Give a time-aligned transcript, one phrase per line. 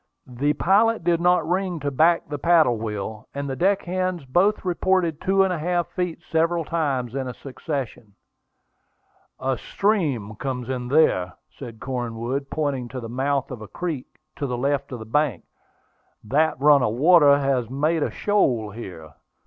[0.25, 4.65] The pilot did not ring to back the paddle wheel, and the deck hands both
[4.65, 5.89] reported two feet and a half,
[6.27, 8.15] several times in succession.
[9.39, 14.07] "A stream comes in there," said Cornwood, pointing to the mouth of a creek
[14.41, 15.43] on the left bank;
[16.23, 19.13] "that run of water has made a shoal here."